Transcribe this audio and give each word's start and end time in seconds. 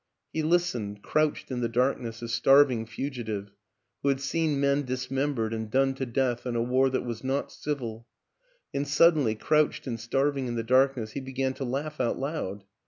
He 0.33 0.41
listened, 0.41 1.03
crouched 1.03 1.51
in 1.51 1.61
the 1.61 1.69
dark 1.69 1.99
ness, 1.99 2.23
a 2.23 2.27
starving 2.27 2.87
fugitive 2.87 3.51
who 4.01 4.09
had 4.09 4.19
seen 4.19 4.59
men 4.59 4.81
dismembered 4.83 5.53
and 5.53 5.69
done 5.69 5.93
to 5.93 6.07
death 6.07 6.47
in 6.47 6.55
a 6.55 6.63
war 6.63 6.89
that 6.89 7.05
was 7.05 7.23
not 7.23 7.51
civil; 7.51 8.07
and 8.73 8.87
suddenly, 8.87 9.35
crouched 9.35 9.85
and 9.85 9.99
starv 9.99 10.39
ing 10.39 10.47
in 10.47 10.55
the 10.55 10.63
darkness, 10.63 11.11
he 11.11 11.19
began 11.19 11.53
to 11.53 11.65
laugh 11.65 12.01
out 12.01 12.17
loud. 12.17 12.63